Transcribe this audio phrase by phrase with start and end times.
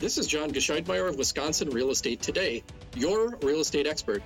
[0.00, 2.64] This is John Gescheidmeyer of Wisconsin Real Estate Today,
[2.96, 4.22] your real estate expert.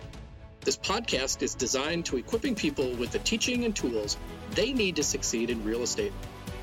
[0.61, 4.16] This podcast is designed to equipping people with the teaching and tools
[4.52, 6.12] they need to succeed in real estate.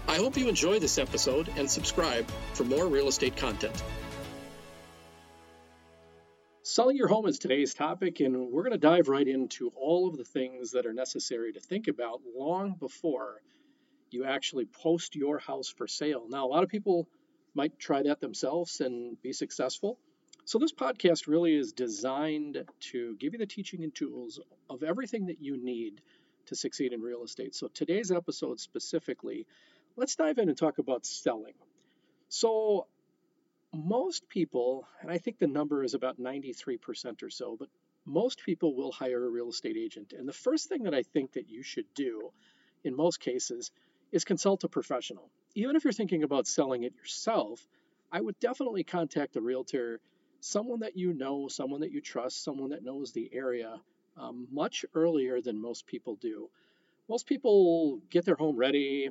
[0.08, 3.84] I hope you enjoy this episode and subscribe for more real estate content.
[6.64, 10.16] Selling your home is today's topic, and we're going to dive right into all of
[10.16, 13.42] the things that are necessary to think about long before
[14.10, 16.28] you actually post your house for sale.
[16.30, 17.10] Now, a lot of people
[17.54, 19.98] might try that themselves and be successful.
[20.46, 25.28] So, this podcast really is designed to give you the teaching and tools of everything
[25.28, 26.02] that you need
[26.48, 27.54] to succeed in real estate.
[27.54, 29.46] So, today's episode specifically,
[29.96, 31.54] let's dive in and talk about selling.
[32.30, 32.88] So,
[33.74, 37.70] most people, and I think the number is about 93% or so, but
[38.06, 40.14] most people will hire a real estate agent.
[40.18, 42.32] And the first thing that I think that you should do
[42.84, 43.72] in most cases
[44.12, 45.30] is consult a professional.
[45.56, 47.66] Even if you're thinking about selling it yourself,
[48.12, 50.00] I would definitely contact a realtor,
[50.40, 53.80] someone that you know, someone that you trust, someone that knows the area
[54.18, 56.50] um, much earlier than most people do.
[57.08, 59.10] Most people get their home ready,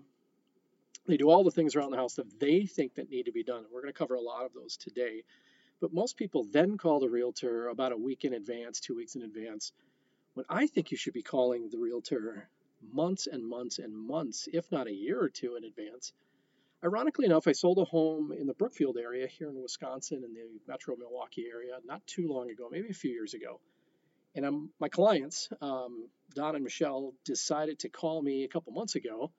[1.06, 3.42] they do all the things around the house that they think that need to be
[3.42, 3.64] done.
[3.72, 5.24] We're going to cover a lot of those today.
[5.80, 9.22] But most people then call the realtor about a week in advance, two weeks in
[9.22, 9.72] advance,
[10.34, 12.48] when I think you should be calling the realtor
[12.92, 16.12] months and months and months, if not a year or two in advance.
[16.82, 20.46] Ironically enough, I sold a home in the Brookfield area here in Wisconsin in the
[20.66, 23.60] metro Milwaukee area not too long ago, maybe a few years ago.
[24.34, 28.94] And I'm, my clients, um, Don and Michelle, decided to call me a couple months
[28.94, 29.30] ago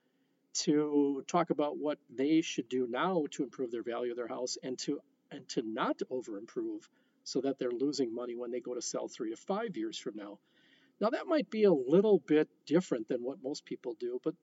[0.53, 4.57] to talk about what they should do now to improve their value of their house
[4.61, 4.99] and to
[5.31, 6.89] and to not over improve
[7.23, 10.15] so that they're losing money when they go to sell three to five years from
[10.15, 10.37] now.
[11.01, 14.35] Now, that might be a little bit different than what most people do, but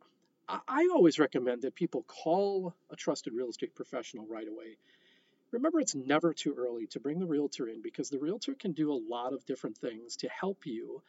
[0.49, 4.77] I always recommend that people call a trusted real estate professional right away.
[5.53, 8.93] Remember, it's never too early to bring the realtor in because the realtor can do
[8.93, 11.03] a lot of different things to help you,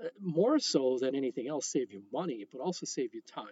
[0.00, 3.46] uh, more so than anything else, save you money, but also save you time.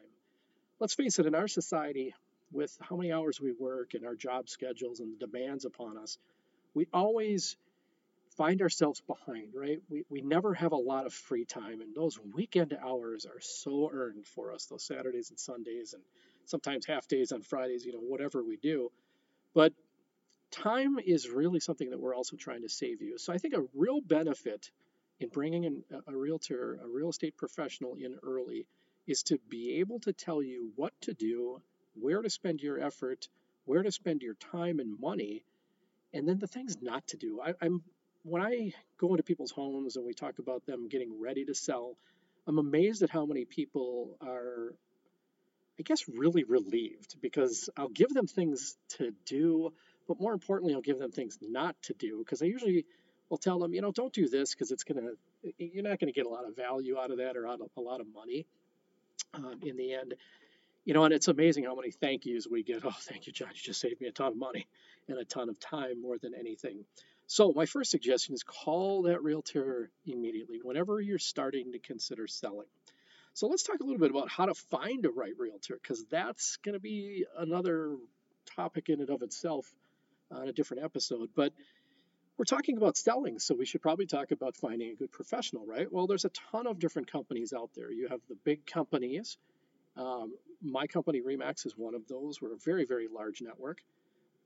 [0.78, 2.14] Let's face it, in our society,
[2.52, 6.16] with how many hours we work and our job schedules and the demands upon us,
[6.74, 7.56] we always
[8.40, 9.82] find ourselves behind, right?
[9.90, 13.90] We, we never have a lot of free time, and those weekend hours are so
[13.92, 16.02] earned for us, those Saturdays and Sundays, and
[16.46, 18.90] sometimes half days on Fridays, you know, whatever we do.
[19.52, 19.74] But
[20.50, 23.18] time is really something that we're also trying to save you.
[23.18, 24.70] So I think a real benefit
[25.18, 28.66] in bringing in a realtor, a real estate professional in early,
[29.06, 31.60] is to be able to tell you what to do,
[31.92, 33.28] where to spend your effort,
[33.66, 35.44] where to spend your time and money,
[36.14, 37.38] and then the things not to do.
[37.42, 37.82] I, am
[38.22, 41.96] when I go into people's homes and we talk about them getting ready to sell,
[42.46, 44.74] I'm amazed at how many people are,
[45.78, 49.72] I guess, really relieved because I'll give them things to do,
[50.06, 52.84] but more importantly, I'll give them things not to do because I usually
[53.28, 56.12] will tell them, you know, don't do this because it's going to, you're not going
[56.12, 58.06] to get a lot of value out of that or out of a lot of
[58.12, 58.46] money
[59.34, 60.14] um, in the end.
[60.84, 62.82] You know, and it's amazing how many thank yous we get.
[62.84, 63.50] Oh, thank you, John.
[63.54, 64.66] You just saved me a ton of money
[65.08, 66.84] and a ton of time more than anything.
[67.32, 72.66] So, my first suggestion is call that realtor immediately whenever you're starting to consider selling.
[73.34, 76.56] So, let's talk a little bit about how to find a right realtor because that's
[76.64, 77.94] going to be another
[78.56, 79.72] topic in and of itself
[80.32, 81.28] on a different episode.
[81.36, 81.52] But
[82.36, 85.86] we're talking about selling, so we should probably talk about finding a good professional, right?
[85.88, 87.92] Well, there's a ton of different companies out there.
[87.92, 89.38] You have the big companies.
[89.96, 92.42] Um, my company, Remax, is one of those.
[92.42, 93.82] We're a very, very large network.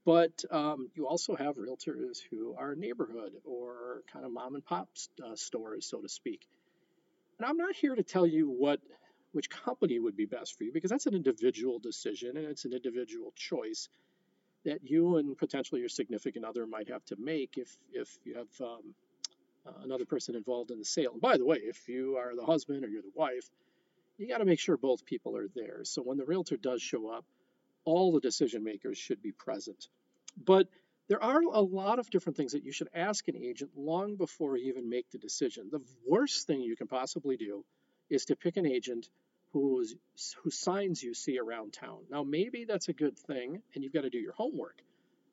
[0.04, 4.88] But um, you also have realtors who are neighborhood or kind of mom and pop
[5.24, 6.46] uh, stores, so to speak.
[7.38, 8.80] And I'm not here to tell you what
[9.32, 12.72] which company would be best for you because that's an individual decision and it's an
[12.72, 13.88] individual choice
[14.64, 18.48] that you and potentially your significant other might have to make if if you have
[18.60, 18.94] um,
[19.66, 21.12] uh, another person involved in the sale.
[21.12, 23.48] And by the way, if you are the husband or you're the wife,
[24.18, 25.80] you got to make sure both people are there.
[25.84, 27.24] So when the realtor does show up,
[27.84, 29.88] all the decision makers should be present.
[30.42, 30.68] But
[31.08, 34.56] there are a lot of different things that you should ask an agent long before
[34.56, 35.68] you even make the decision.
[35.70, 37.64] The worst thing you can possibly do
[38.08, 39.08] is to pick an agent
[39.52, 39.94] who's,
[40.42, 41.98] whose signs you see around town.
[42.10, 44.82] Now, maybe that's a good thing, and you've got to do your homework.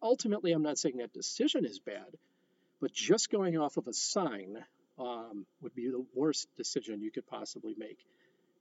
[0.01, 2.17] Ultimately, I'm not saying that decision is bad,
[2.79, 4.57] but just going off of a sign
[4.99, 7.99] um, would be the worst decision you could possibly make.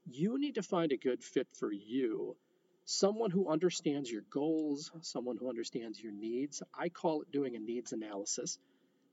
[0.07, 2.37] You need to find a good fit for you
[2.85, 6.63] someone who understands your goals, someone who understands your needs.
[6.79, 8.59] I call it doing a needs analysis,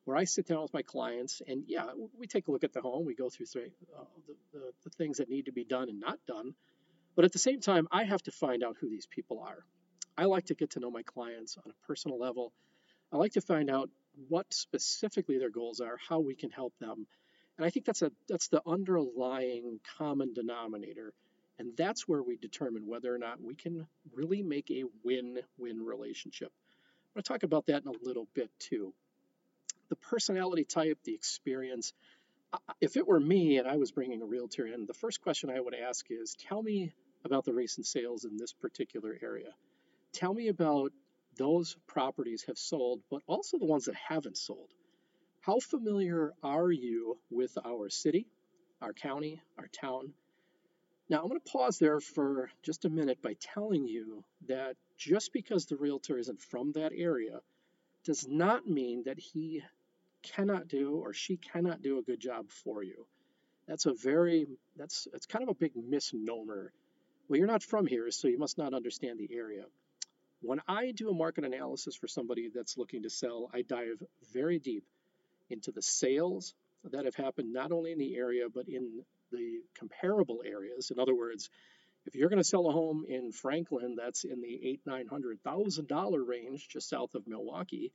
[0.05, 1.87] where I sit down with my clients and, yeah,
[2.17, 5.17] we take a look at the home, we go through uh, the, the, the things
[5.17, 6.53] that need to be done and not done.
[7.15, 9.65] But at the same time, I have to find out who these people are.
[10.17, 12.53] I like to get to know my clients on a personal level.
[13.11, 13.89] I like to find out
[14.29, 17.05] what specifically their goals are, how we can help them.
[17.57, 21.13] And I think that's a that's the underlying common denominator.
[21.59, 26.51] And that's where we determine whether or not we can really make a win-win relationship.
[26.51, 28.93] I'm going to talk about that in a little bit too.
[29.89, 31.93] The personality type, the experience.
[32.79, 35.59] If it were me and I was bringing a realtor in, the first question I
[35.59, 36.93] would ask is tell me
[37.25, 39.49] about the recent sales in this particular area.
[40.13, 40.91] Tell me about
[41.37, 44.69] those properties have sold, but also the ones that haven't sold.
[45.41, 48.27] How familiar are you with our city,
[48.81, 50.13] our county, our town?
[51.09, 55.31] Now, I'm going to pause there for just a minute by telling you that just
[55.31, 57.39] because the realtor isn't from that area
[58.03, 59.63] does not mean that he
[60.21, 63.05] cannot do or she cannot do a good job for you.
[63.67, 66.73] That's a very, that's, it's kind of a big misnomer.
[67.27, 69.63] Well, you're not from here, so you must not understand the area.
[70.41, 74.03] When I do a market analysis for somebody that's looking to sell, I dive
[74.33, 74.83] very deep
[75.49, 76.53] into the sales
[76.91, 80.91] that have happened not only in the area but in the comparable areas.
[80.91, 81.49] In other words,
[82.05, 85.41] if you're going to sell a home in Franklin that's in the eight nine hundred
[85.43, 87.91] thousand dollar range just south of Milwaukee,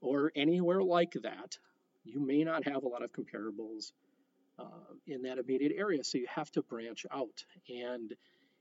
[0.00, 1.58] or anywhere like that,
[2.04, 3.92] you may not have a lot of comparables
[4.58, 4.64] uh,
[5.06, 6.02] in that immediate area.
[6.04, 8.12] So you have to branch out and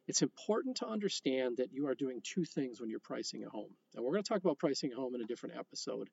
[0.08, 3.70] it's important to understand that you are doing two things when you're pricing a home.
[3.96, 6.10] And we're going to talk about pricing a home in a different episode.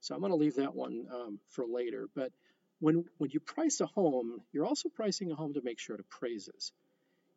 [0.00, 2.06] So I'm going to leave that one um, for later.
[2.14, 2.32] But
[2.80, 6.00] when, when you price a home, you're also pricing a home to make sure it
[6.00, 6.72] appraises.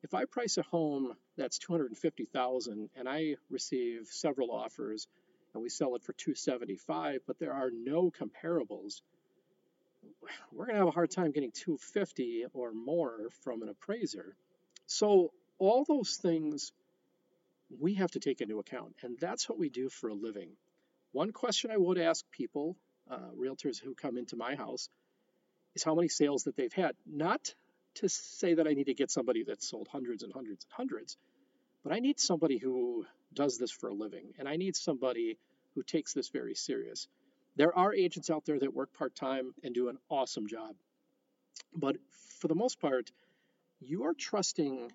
[0.03, 5.07] If I price a home that's 250,000 and I receive several offers
[5.53, 9.01] and we sell it for 275, but there are no comparables,
[10.51, 14.35] we're going to have a hard time getting 250 or more from an appraiser.
[14.85, 16.71] So all those things
[17.79, 20.49] we have to take into account, and that's what we do for a living.
[21.11, 22.77] One question I would ask people,
[23.09, 24.89] uh, realtors who come into my house,
[25.77, 26.95] is how many sales that they've had.
[27.05, 27.53] Not
[27.95, 31.17] to say that I need to get somebody that's sold hundreds and hundreds and hundreds,
[31.83, 35.37] but I need somebody who does this for a living, and I need somebody
[35.75, 37.07] who takes this very serious.
[37.55, 40.75] There are agents out there that work part time and do an awesome job,
[41.75, 41.95] but
[42.39, 43.11] for the most part,
[43.79, 44.91] you are trusting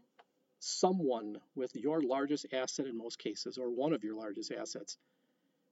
[0.58, 4.96] someone with your largest asset in most cases, or one of your largest assets,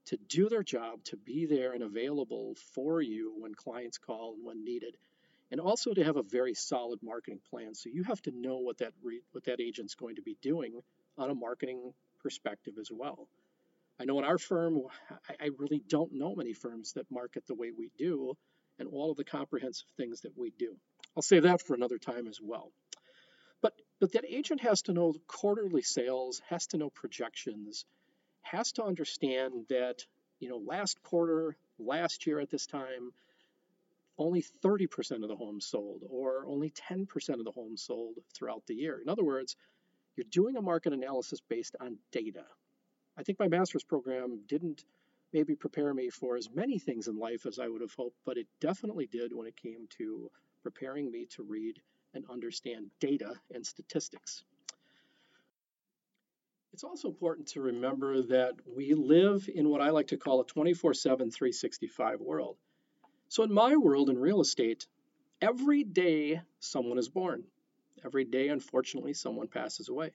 [0.07, 4.45] to do their job, to be there and available for you when clients call and
[4.45, 4.97] when needed,
[5.51, 7.75] and also to have a very solid marketing plan.
[7.75, 10.81] So you have to know what that re- what that agent's going to be doing
[11.19, 11.93] on a marketing
[12.23, 13.29] perspective as well.
[14.01, 14.81] I know in our firm,
[15.29, 18.37] I, I really don't know many firms that market the way we do,
[18.79, 20.77] and all of the comprehensive things that we do.
[21.17, 22.73] I'll save that for another time as well.
[23.61, 27.85] But but that agent has to know quarterly sales, has to know projections,
[28.51, 30.05] has to understand that
[30.39, 33.13] you know last quarter, last year at this time,
[34.19, 37.07] only 30% of the homes sold, or only 10%
[37.39, 39.01] of the homes sold throughout the year.
[39.01, 39.57] In other words,
[40.17, 42.45] you're doing a market analysis based on data.
[43.17, 44.85] I think my master's program didn't
[45.33, 48.37] maybe prepare me for as many things in life as I would have hoped, but
[48.37, 50.31] it definitely did when it came to
[50.63, 51.81] preparing me to read
[52.15, 54.45] and understand data and statistics.
[56.73, 60.47] It's also important to remember that we live in what I like to call a
[60.47, 62.57] 24 7, 365 world.
[63.29, 64.87] So, in my world in real estate,
[65.41, 67.45] every day someone is born.
[68.05, 70.13] Every day, unfortunately, someone passes away.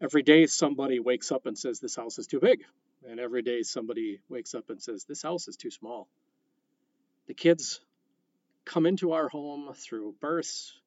[0.00, 2.64] Every day somebody wakes up and says, This house is too big.
[3.08, 6.08] And every day somebody wakes up and says, This house is too small.
[7.26, 7.80] The kids
[8.64, 10.78] come into our home through births,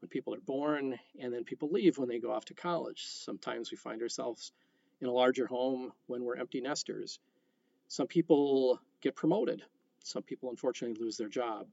[0.00, 3.04] when people are born, and then people leave when they go off to college.
[3.06, 4.52] Sometimes we find ourselves
[5.00, 7.18] in a larger home when we're empty nesters.
[7.88, 9.62] Some people get promoted.
[10.04, 11.66] Some people unfortunately lose their job.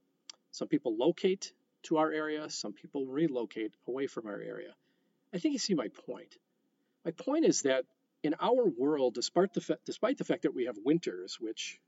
[0.51, 1.51] Some people locate
[1.83, 2.49] to our area.
[2.49, 4.73] Some people relocate away from our area.
[5.33, 6.37] I think you see my point.
[7.03, 7.85] My point is that
[8.23, 11.79] in our world, despite the, fa- despite the fact that we have winters, which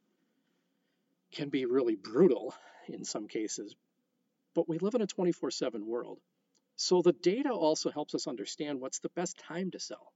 [1.32, 2.53] can be really brutal
[2.88, 3.75] in some cases,
[4.57, 6.19] but we live in a 24 7 world.
[6.77, 10.11] So the data also helps us understand what's the best time to sell.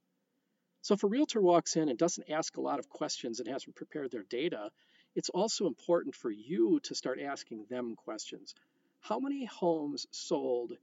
[0.82, 3.76] So if a realtor walks in and doesn't ask a lot of questions and hasn't
[3.76, 4.72] prepared their data,
[5.14, 8.56] it's also important for you to start asking them questions.
[9.00, 10.74] How many homes sold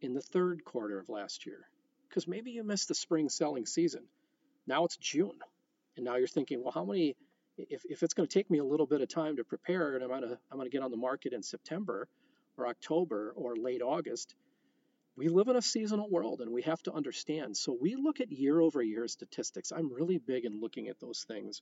[0.00, 1.68] in the third quarter of last year?
[2.08, 4.02] Because maybe you missed the spring selling season.
[4.66, 5.38] Now it's June.
[5.94, 7.14] And now you're thinking, well, how many,
[7.56, 10.02] if, if it's going to take me a little bit of time to prepare and
[10.02, 12.08] I'm going I'm going to get on the market in September,
[12.56, 14.34] or October or late August,
[15.16, 17.56] we live in a seasonal world and we have to understand.
[17.56, 19.72] So we look at year over year statistics.
[19.72, 21.60] I'm really big in looking at those things.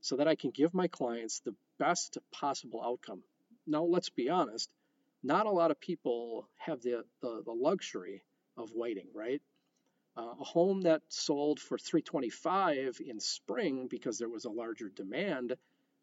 [0.00, 3.22] so that I can give my clients the best possible outcome.
[3.66, 4.70] Now, let's be honest,
[5.22, 8.22] not a lot of people have the, the, the luxury
[8.56, 9.42] of waiting, right?
[10.16, 15.56] Uh, a home that sold for 325 in spring because there was a larger demand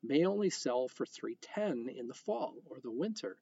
[0.03, 3.37] may only sell for 310 in the fall or the winter.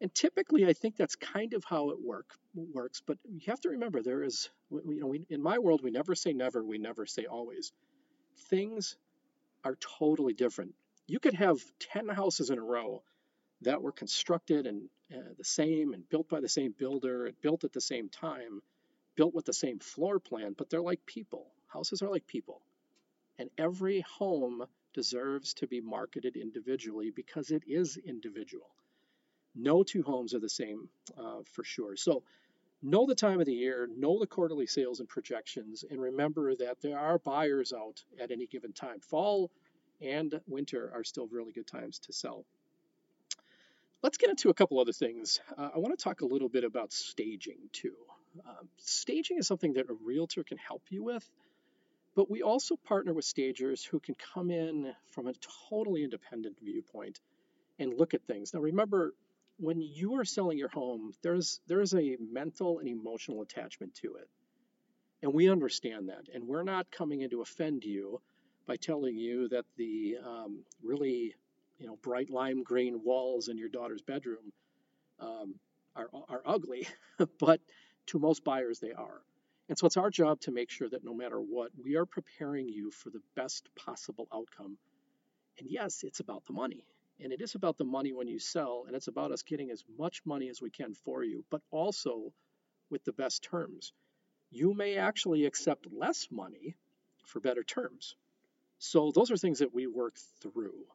[0.00, 3.02] And typically, I think that's kind of how it work works.
[3.06, 6.14] But you have to remember, there is, you know, we, in my world, we never
[6.14, 7.72] say never, we never say always.
[8.48, 8.96] Things
[9.64, 10.74] are totally different.
[11.06, 13.02] You could have 10 houses in a row
[13.62, 17.72] that were constructed and uh, the same and built by the same builder built at
[17.72, 18.62] the same time,
[19.16, 21.52] built with the same floor plan, but they're like people.
[21.68, 22.62] Houses are like people.
[23.38, 24.64] And every home
[24.94, 28.70] deserves to be marketed individually because it is individual.
[29.54, 30.88] No two homes are the same
[31.18, 31.96] uh, for sure.
[31.96, 32.22] So,
[32.82, 36.80] know the time of the year, know the quarterly sales and projections, and remember that
[36.80, 39.00] there are buyers out at any given time.
[39.00, 39.50] Fall
[40.00, 42.44] and winter are still really good times to sell.
[44.02, 45.40] Let's get into a couple other things.
[45.58, 47.96] Uh, I want to talk a little bit about staging too.
[48.46, 51.28] Um, staging is something that a realtor can help you with,
[52.14, 55.34] but we also partner with stagers who can come in from a
[55.68, 57.20] totally independent viewpoint
[57.78, 58.54] and look at things.
[58.54, 59.12] Now, remember,
[59.60, 64.28] when you are selling your home, there's there's a mental and emotional attachment to it.
[65.22, 66.24] And we understand that.
[66.34, 68.20] And we're not coming in to offend you
[68.66, 71.34] by telling you that the um, really
[71.78, 74.52] you know bright lime green walls in your daughter's bedroom
[75.20, 75.54] um,
[75.94, 76.88] are, are ugly,
[77.38, 77.60] but
[78.06, 79.20] to most buyers they are.
[79.68, 82.68] And so it's our job to make sure that no matter what, we are preparing
[82.68, 84.78] you for the best possible outcome.
[85.58, 86.84] And yes, it's about the money.
[87.22, 89.84] And it is about the money when you sell, and it's about us getting as
[89.98, 92.32] much money as we can for you, but also
[92.88, 93.92] with the best terms.
[94.50, 96.76] You may actually accept less money
[97.26, 98.16] for better terms.
[98.78, 100.86] So those are things that we work through.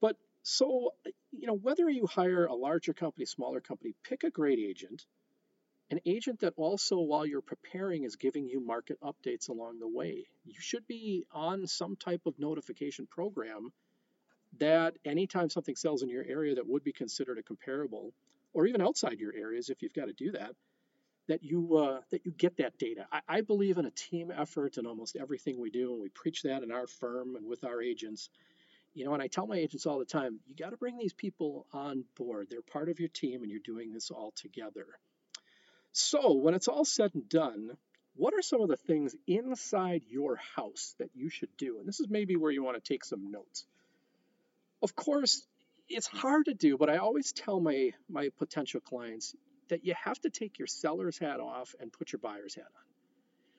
[0.00, 0.94] But so,
[1.32, 5.04] you know, whether you hire a larger company, smaller company, pick a great agent,
[5.90, 10.28] an agent that also, while you're preparing, is giving you market updates along the way.
[10.44, 13.72] You should be on some type of notification program
[14.58, 18.12] that anytime something sells in your area that would be considered a comparable,
[18.52, 20.54] or even outside your areas, if you've got to do that,
[21.28, 23.06] that you uh, that you get that data.
[23.12, 26.42] I, I believe in a team effort in almost everything we do, and we preach
[26.42, 28.28] that in our firm and with our agents.
[28.92, 31.12] You know, and I tell my agents all the time, you got to bring these
[31.12, 32.48] people on board.
[32.50, 34.86] They're part of your team, and you're doing this all together.
[35.92, 37.76] So, when it's all said and done,
[38.16, 41.78] what are some of the things inside your house that you should do?
[41.78, 43.66] And this is maybe where you want to take some notes
[44.82, 45.46] of course,
[45.88, 49.34] it's hard to do, but I always tell my my potential clients
[49.68, 52.84] that you have to take your seller's hat off and put your buyer's hat on.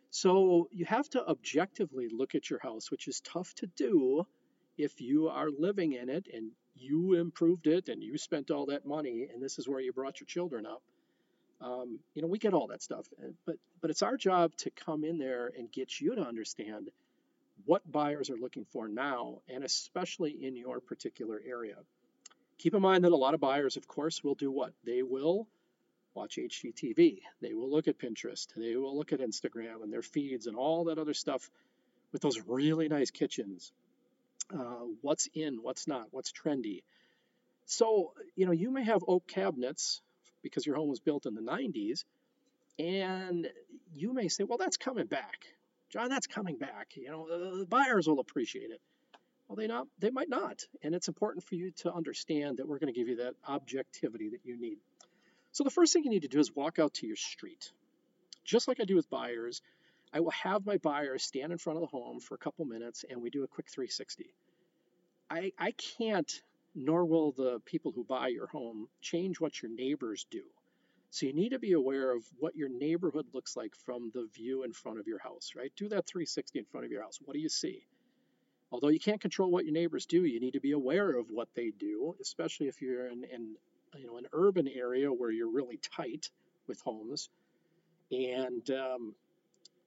[0.09, 4.25] So you have to objectively look at your house, which is tough to do
[4.77, 8.85] if you are living in it and you improved it and you spent all that
[8.85, 10.81] money and this is where you brought your children up.
[11.61, 13.05] Um, you know, we get all that stuff,
[13.45, 16.89] but but it's our job to come in there and get you to understand
[17.65, 21.75] what buyers are looking for now, and especially in your particular area.
[22.57, 24.73] Keep in mind that a lot of buyers, of course, will do what?
[24.85, 25.47] They will
[26.13, 30.45] watch HGTV, they will look at Pinterest, they will look at Instagram and their feeds
[30.45, 31.49] and all that other stuff
[32.11, 33.71] with those really nice kitchens.
[34.53, 36.83] Uh, what's in, what's not, what's trendy.
[37.65, 40.01] So, you know, you may have oak cabinets
[40.41, 42.03] because your home was built in the 90s,
[42.77, 43.47] and
[43.95, 45.45] you may say, well, that's coming back.
[45.91, 46.95] John, that's coming back.
[46.95, 48.81] You know, the, the buyers will appreciate it.
[49.47, 52.79] Well, they not, they might not, and it's important for you to understand that we're
[52.79, 54.77] going to give you that objectivity that you need.
[55.51, 57.73] So the first thing you need to do is walk out to your street,
[58.45, 59.61] just like I do with buyers.
[60.13, 63.03] I will have my buyers stand in front of the home for a couple minutes,
[63.09, 64.33] and we do a quick 360.
[65.29, 66.31] I, I can't,
[66.73, 70.43] nor will the people who buy your home change what your neighbors do.
[71.11, 74.63] So you need to be aware of what your neighborhood looks like from the view
[74.63, 75.71] in front of your house, right?
[75.75, 77.19] Do that 360 in front of your house.
[77.21, 77.85] What do you see?
[78.71, 81.49] Although you can't control what your neighbors do, you need to be aware of what
[81.53, 83.55] they do, especially if you're in, in
[83.97, 86.29] you know an urban area where you're really tight
[86.65, 87.29] with homes.
[88.11, 89.13] And um,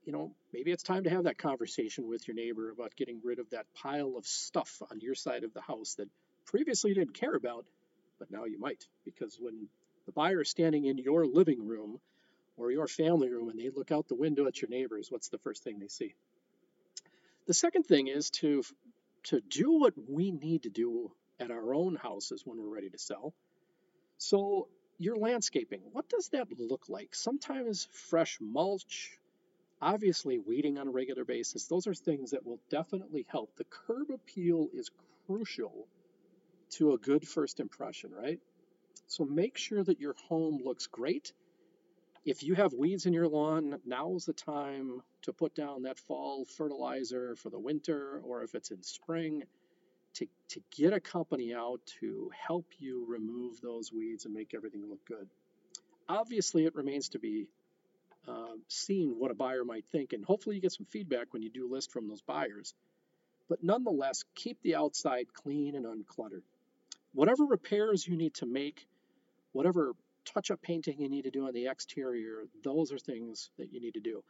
[0.05, 3.39] you know maybe it's time to have that conversation with your neighbor about getting rid
[3.39, 6.09] of that pile of stuff on your side of the house that
[6.45, 7.65] previously you didn't care about,
[8.19, 9.69] but now you might because when
[10.07, 12.01] the buyer is standing in your living room
[12.57, 15.39] or your family room and they look out the window at your neighbors, what's the
[15.39, 16.15] first thing they see?
[17.47, 18.63] The second thing is to
[19.25, 22.99] to do what we need to do at our own houses when we're ready to
[22.99, 23.33] sell.
[24.19, 24.69] So
[24.99, 27.15] your landscaping, what does that look like?
[27.15, 29.19] Sometimes fresh mulch,
[29.85, 33.55] Obviously, weeding on a regular basis, those are things that will definitely help.
[33.57, 34.91] The curb appeal is
[35.27, 35.87] crucial
[36.71, 38.41] to a good first impression, right?
[39.07, 41.33] So make sure that your home looks great.
[42.25, 45.99] If you have weeds in your lawn, now is the time to put down that
[45.99, 49.43] fall fertilizer for the winter, or if it's in spring,
[50.15, 54.89] to, to get a company out to help you remove those weeds and make everything
[54.89, 55.29] look good.
[56.09, 57.47] Obviously, it remains to be
[58.27, 61.51] uh, seen what a buyer might think, and hopefully, you get some feedback when you
[61.51, 62.75] do list from those buyers.
[63.49, 66.43] But nonetheless, keep the outside clean and uncluttered.
[67.13, 68.87] Whatever repairs you need to make,
[69.55, 69.93] whatever
[70.25, 73.81] touch up painting you need to do on the exterior, those are things that you
[73.81, 74.23] need to do.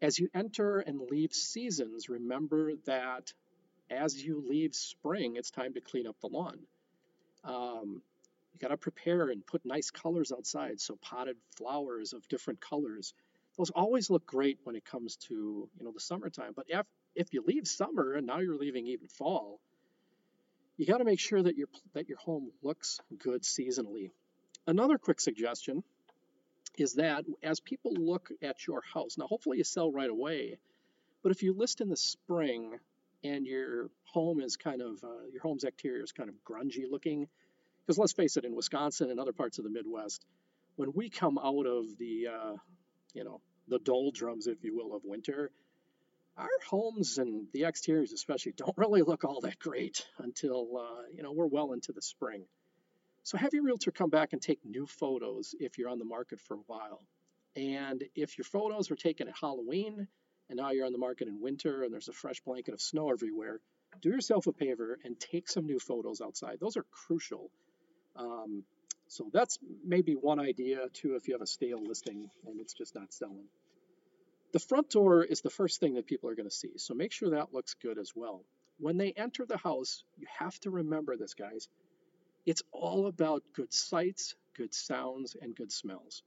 [0.00, 3.32] As you enter and leave seasons, remember that
[3.90, 6.58] as you leave spring, it's time to clean up the lawn.
[7.44, 8.02] Um,
[8.52, 10.80] you got to prepare and put nice colors outside.
[10.80, 13.14] So potted flowers of different colors,
[13.58, 16.52] those always look great when it comes to you know the summertime.
[16.54, 19.60] But if if you leave summer and now you're leaving even fall,
[20.76, 24.10] you got to make sure that your that your home looks good seasonally.
[24.66, 25.82] Another quick suggestion
[26.78, 30.58] is that as people look at your house, now hopefully you sell right away,
[31.22, 32.78] but if you list in the spring
[33.24, 37.28] and your home is kind of, uh, your home's exterior is kind of grungy looking,
[37.84, 40.24] because let's face it, in Wisconsin and other parts of the Midwest,
[40.76, 42.54] when we come out of the, uh,
[43.14, 45.50] you know, the doldrums, if you will, of winter,
[46.36, 51.22] our homes and the exteriors especially don't really look all that great until, uh, you
[51.22, 52.44] know, we're well into the spring.
[53.24, 56.40] So have your realtor come back and take new photos if you're on the market
[56.40, 57.00] for a while.
[57.54, 60.08] And if your photos were taken at Halloween
[60.48, 63.10] and now you're on the market in winter and there's a fresh blanket of snow
[63.10, 63.60] everywhere,
[64.00, 66.58] do yourself a favor and take some new photos outside.
[66.60, 67.50] Those are crucial.
[68.16, 68.64] Um,
[69.08, 72.94] so that's maybe one idea too if you have a stale listing and it's just
[72.94, 73.44] not selling.
[74.52, 77.12] The front door is the first thing that people are going to see, so make
[77.12, 78.44] sure that looks good as well.
[78.78, 81.68] When they enter the house, you have to remember this, guys.
[82.44, 86.22] It's all about good sights, good sounds, and good smells.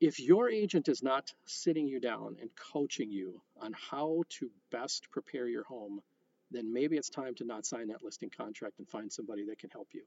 [0.00, 5.10] If your agent is not sitting you down and coaching you on how to best
[5.10, 6.02] prepare your home,
[6.50, 9.70] then maybe it's time to not sign that listing contract and find somebody that can
[9.70, 10.02] help you.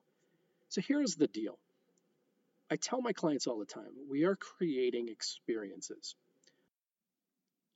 [0.70, 1.58] So here's the deal
[2.70, 6.16] I tell my clients all the time we are creating experiences.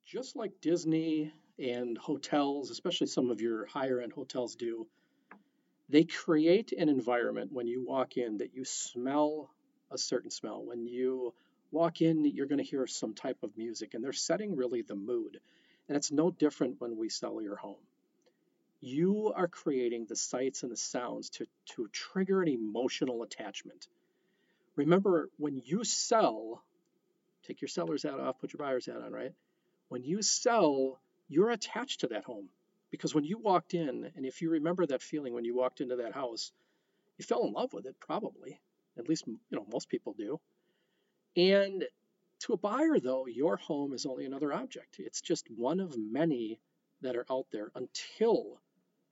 [0.06, 4.88] Just like Disney and hotels, especially some of your higher end hotels do,
[5.92, 9.50] they create an environment when you walk in that you smell
[9.92, 10.64] a certain smell.
[10.64, 11.34] When you
[11.72, 14.96] walk in, you're going to hear some type of music, and they're setting really the
[14.96, 15.40] mood.
[15.88, 17.84] And it's no different when we sell your home.
[18.80, 23.88] You are creating the sights and the sounds to, to trigger an emotional attachment.
[24.76, 26.64] Remember, when you sell,
[27.46, 29.34] take your seller's hat off, put your buyer's hat on, right?
[29.90, 32.48] When you sell, you're attached to that home.
[32.92, 35.96] Because when you walked in, and if you remember that feeling when you walked into
[35.98, 36.52] that house,
[37.18, 38.60] you fell in love with it, probably.
[38.98, 40.40] At least, you know, most people do.
[41.38, 41.86] And
[42.42, 44.98] to a buyer, though, your home is only another object.
[45.00, 46.60] It's just one of many
[47.02, 48.60] that are out there until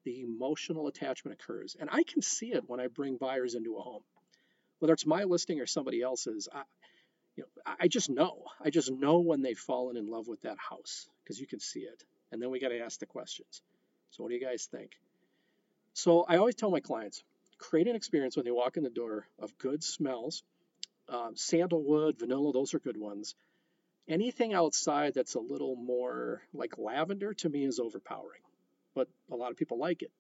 [0.04, 1.76] the emotional attachment occurs.
[1.80, 4.04] And I can see it when I bring buyers into a home,
[4.80, 6.50] whether it's my listing or somebody else's.
[6.52, 6.64] I,
[7.36, 8.44] you know, I just know.
[8.64, 11.82] I just know when they've fallen in love with that house because you can see
[11.82, 12.04] it.
[12.32, 13.62] And then we got to ask the questions.
[14.12, 14.92] So, what do you guys think?
[15.94, 17.24] So, I always tell my clients
[17.58, 20.44] create an experience when they walk in the door of good smells.
[21.10, 23.36] Um, sandalwood, vanilla, those are good ones.
[24.08, 28.42] Anything outside that's a little more like lavender to me is overpowering,
[28.96, 30.12] but a lot of people like it.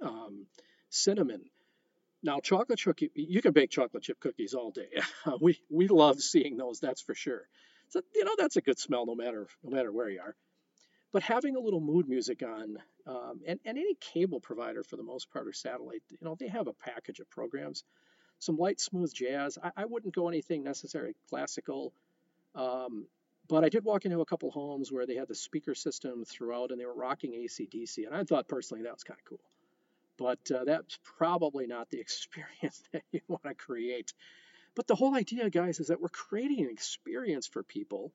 [0.00, 0.46] Um,
[0.90, 1.42] cinnamon.
[2.22, 4.88] Now, chocolate chip, you can bake chocolate chip cookies all day.
[5.40, 7.46] we we love seeing those, that's for sure.
[7.90, 10.34] So you know that's a good smell no matter no matter where you are.
[11.12, 15.02] But having a little mood music on, um, and, and any cable provider for the
[15.02, 17.84] most part or satellite, you know, they have a package of programs.
[18.38, 19.56] Some light, smooth jazz.
[19.62, 21.92] I, I wouldn't go anything necessarily classical.
[22.54, 23.06] Um,
[23.48, 26.70] but I did walk into a couple homes where they had the speaker system throughout
[26.70, 28.06] and they were rocking ACDC.
[28.06, 29.40] And I thought personally that was kind of cool.
[30.18, 34.12] But uh, that's probably not the experience that you want to create.
[34.74, 38.12] But the whole idea, guys, is that we're creating an experience for people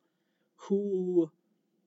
[0.57, 1.31] who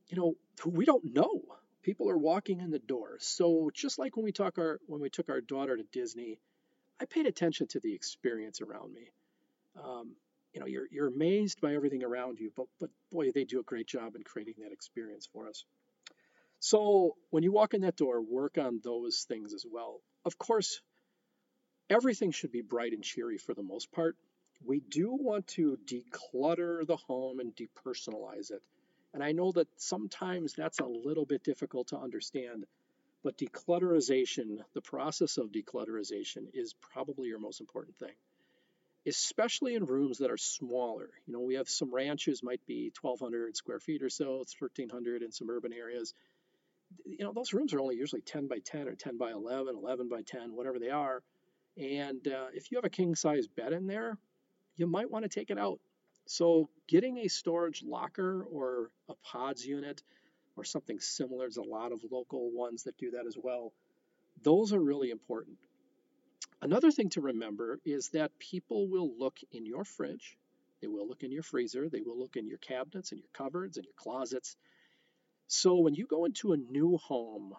[0.08, 0.34] you know,
[0.66, 1.42] we don't know.
[1.82, 3.16] People are walking in the door.
[3.20, 6.38] So just like when we talk our when we took our daughter to Disney,
[7.00, 9.10] I paid attention to the experience around me.
[9.82, 10.16] Um,
[10.52, 13.64] you know, you're you're amazed by everything around you, but but boy, they do a
[13.64, 15.64] great job in creating that experience for us.
[16.60, 20.00] So when you walk in that door, work on those things as well.
[20.24, 20.80] Of course,
[21.90, 24.16] everything should be bright and cheery for the most part.
[24.64, 28.62] We do want to declutter the home and depersonalize it
[29.14, 32.66] And I know that sometimes that's a little bit difficult to understand,
[33.22, 38.14] but declutterization, the process of declutterization, is probably your most important thing,
[39.06, 41.10] especially in rooms that are smaller.
[41.26, 45.22] You know, we have some ranches, might be 1,200 square feet or so, it's 1,300
[45.22, 46.12] in some urban areas.
[47.06, 50.08] You know, those rooms are only usually 10 by 10 or 10 by 11, 11
[50.08, 51.22] by 10, whatever they are.
[51.76, 54.18] And uh, if you have a king size bed in there,
[54.76, 55.78] you might want to take it out.
[56.26, 60.02] So, getting a storage locker or a pods unit
[60.56, 63.72] or something similar, there's a lot of local ones that do that as well.
[64.42, 65.58] Those are really important.
[66.62, 70.38] Another thing to remember is that people will look in your fridge,
[70.80, 73.76] they will look in your freezer, they will look in your cabinets and your cupboards
[73.76, 74.56] and your closets.
[75.46, 77.54] So, when you go into a new home,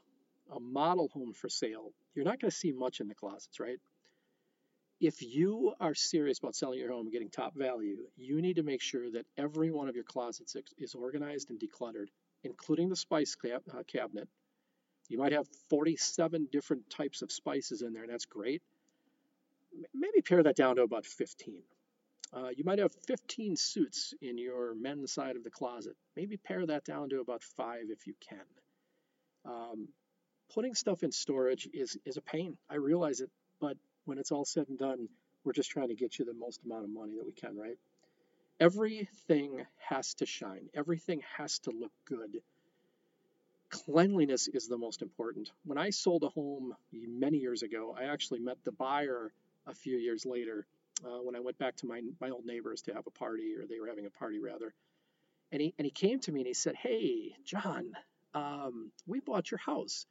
[0.51, 3.79] a model home for sale, you're not going to see much in the closets, right?
[4.99, 8.63] If you are serious about selling your home and getting top value, you need to
[8.63, 12.07] make sure that every one of your closets is organized and decluttered,
[12.43, 14.27] including the spice uh, cabinet.
[15.09, 18.61] You might have 47 different types of spices in there, and that's great.
[19.93, 21.61] Maybe pare that down to about 15.
[22.33, 25.95] Uh, you might have 15 suits in your men's side of the closet.
[26.15, 28.39] Maybe pare that down to about five if you can.
[29.45, 29.89] Um,
[30.53, 32.57] putting stuff in storage is, is a pain.
[32.69, 33.29] I realize it,
[33.61, 35.09] but when it's all said and done,
[35.43, 37.77] we're just trying to get you the most amount of money that we can, right?
[38.59, 42.41] Everything has to shine, everything has to look good.
[43.69, 45.51] Cleanliness is the most important.
[45.65, 49.33] When I sold a home many years ago, I actually met the buyer
[49.67, 50.65] a few years later
[51.03, 53.65] uh, when I went back to my, my old neighbors to have a party, or
[53.67, 54.73] they were having a party rather.
[55.51, 57.91] And he, and he came to me and he said, Hey, John,
[58.33, 60.05] um, we bought your house.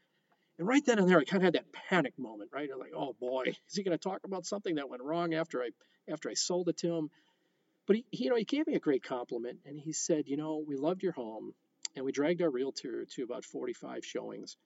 [0.58, 2.68] And right then and there, I kind of had that panic moment, right?
[2.72, 5.62] I'm like, oh boy, is he going to talk about something that went wrong after
[5.62, 5.70] I
[6.08, 7.10] after I sold it to him?
[7.86, 10.36] But he, he, you know, he gave me a great compliment, and he said, you
[10.36, 11.54] know, we loved your home,
[11.96, 14.56] and we dragged our realtor to about 45 showings,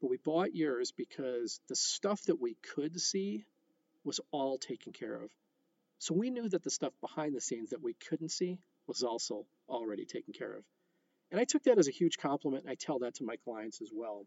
[0.00, 3.44] but we bought yours because the stuff that we could see
[4.02, 5.30] was all taken care of.
[5.98, 9.46] So we knew that the stuff behind the scenes that we couldn't see was also
[9.68, 10.64] already taken care of.
[11.30, 13.80] And I took that as a huge compliment, and I tell that to my clients
[13.80, 14.26] as well.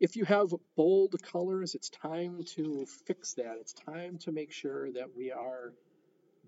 [0.00, 3.56] If you have bold colors, it's time to fix that.
[3.60, 5.72] It's time to make sure that we are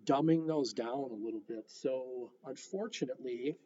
[0.05, 1.65] dumbing those down a little bit.
[1.67, 3.57] So, unfortunately,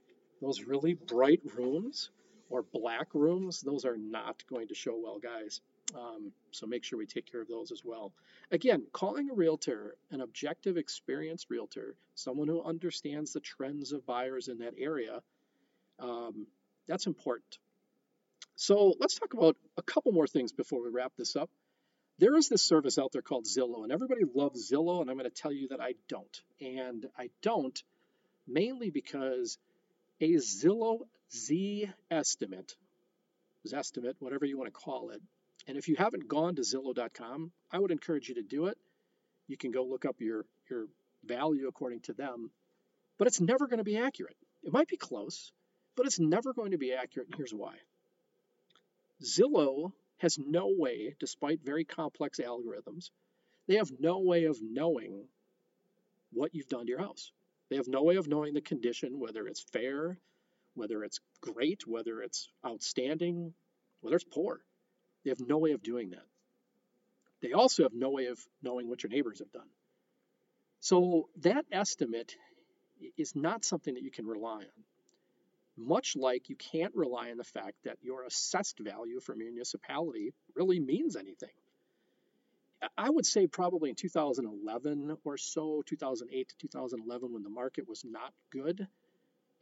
[0.40, 2.10] those really bright rooms
[2.48, 5.60] or black rooms, those are not going to show well, guys.
[5.94, 8.14] Um, so make sure we take care of those as well.
[8.50, 14.48] Again, calling a realtor, an objective, experienced realtor, someone who understands the trends of buyers
[14.48, 15.20] in that area,
[15.98, 16.46] um,
[16.88, 17.58] that's important.
[18.56, 21.50] So let's talk about a couple more things before we wrap this up.
[22.18, 25.28] There is this service out there called Zillow, and everybody loves Zillow, and I'm going
[25.28, 26.40] to tell you that I don't.
[26.60, 27.82] And I don't
[28.46, 29.58] mainly because
[30.20, 31.00] a Zillow
[31.34, 32.76] Z estimate,
[33.72, 35.20] estimate, whatever you want to call it,
[35.66, 38.78] and if you haven't gone to Zillow.com, I would encourage you to do it.
[39.48, 40.86] You can go look up your, your
[41.24, 42.50] value according to them,
[43.18, 44.36] but it's never going to be accurate.
[44.62, 45.50] It might be close,
[45.96, 47.74] but it's never going to be accurate, and here's why.
[49.24, 53.10] Zillow has no way, despite very complex algorithms,
[53.66, 55.24] they have no way of knowing
[56.32, 57.32] what you've done to your house.
[57.70, 60.18] They have no way of knowing the condition, whether it's fair,
[60.74, 63.54] whether it's great, whether it's outstanding,
[64.00, 64.60] whether it's poor.
[65.24, 66.26] They have no way of doing that.
[67.40, 69.68] They also have no way of knowing what your neighbors have done.
[70.80, 72.37] So that estimate
[73.16, 74.84] is not something that you can rely on
[75.76, 80.80] much like you can't rely on the fact that your assessed value for municipality really
[80.80, 81.50] means anything.
[82.98, 88.04] I would say probably in 2011 or so, 2008 to 2011, when the market was
[88.04, 88.87] not good,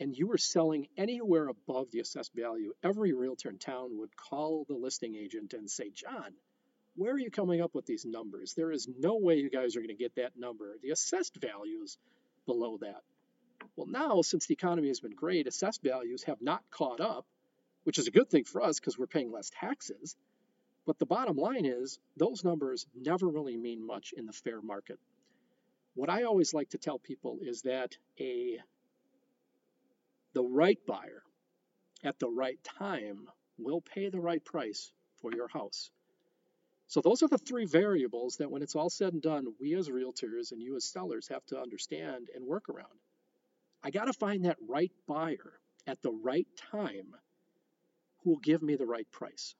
[0.00, 4.64] and you were selling anywhere above the assessed value, every realtor in town would call
[4.68, 6.32] the listing agent and say, John,
[6.96, 8.54] where are you coming up with these numbers?
[8.54, 10.76] There is no way you guys are going to get that number.
[10.82, 11.96] The assessed value is
[12.46, 13.02] below that.
[13.76, 17.26] Well, now, since the economy has been great, assessed values have not caught up,
[17.84, 20.16] which is a good thing for us because we're paying less taxes.
[20.84, 24.98] But the bottom line is, those numbers never really mean much in the fair market.
[25.94, 28.58] What I always like to tell people is that a
[30.34, 31.22] the right buyer
[32.02, 35.90] at the right time will pay the right price for your house.
[36.88, 39.88] So those are the three variables that when it's all said and done, we as
[39.88, 42.98] realtors and you as sellers have to understand and work around.
[43.82, 47.14] I got to find that right buyer at the right time
[48.22, 49.54] who will give me the right price.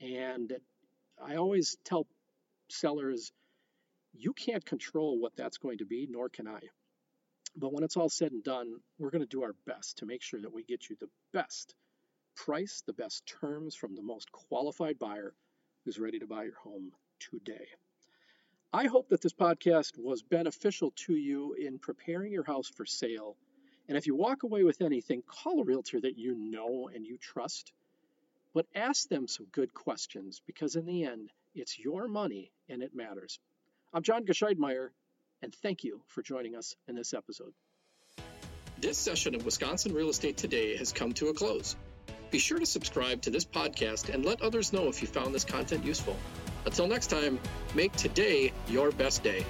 [0.00, 0.52] And
[1.22, 2.06] I always tell
[2.68, 3.32] sellers,
[4.12, 6.60] you can't control what that's going to be, nor can I.
[7.56, 10.22] But when it's all said and done, we're going to do our best to make
[10.22, 11.74] sure that we get you the best
[12.36, 15.34] price, the best terms from the most qualified buyer
[15.84, 17.66] who's ready to buy your home today.
[18.72, 23.36] I hope that this podcast was beneficial to you in preparing your house for sale.
[23.88, 27.18] And if you walk away with anything, call a realtor that you know and you
[27.18, 27.72] trust,
[28.54, 32.94] but ask them some good questions because in the end, it's your money and it
[32.94, 33.38] matters.
[33.92, 34.88] I'm John Gescheidmeyer,
[35.42, 37.52] and thank you for joining us in this episode.
[38.78, 41.76] This session of Wisconsin Real Estate Today has come to a close.
[42.30, 45.44] Be sure to subscribe to this podcast and let others know if you found this
[45.44, 46.16] content useful.
[46.66, 47.38] Until next time,
[47.74, 49.44] make today your best day.